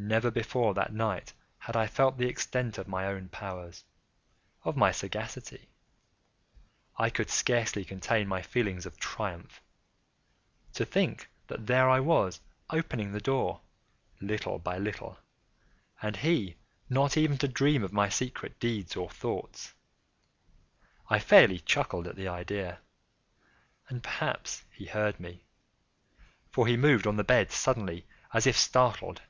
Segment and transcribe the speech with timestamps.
[0.00, 5.70] Never before that night had I felt the extent of my own powers—of my sagacity.
[6.96, 9.60] I could scarcely contain my feelings of triumph.
[10.74, 13.60] To think that there I was, opening the door,
[14.20, 15.18] little by little,
[16.00, 16.54] and he
[16.88, 19.74] not even to dream of my secret deeds or thoughts.
[21.10, 22.78] I fairly chuckled at the idea;
[23.88, 25.42] and perhaps he heard me;
[26.52, 29.22] for he moved on the bed suddenly, as if startled.